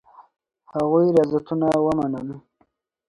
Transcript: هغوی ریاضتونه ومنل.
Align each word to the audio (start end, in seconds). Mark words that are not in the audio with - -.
هغوی 0.73 1.05
ریاضتونه 1.15 1.67
ومنل. 1.83 2.29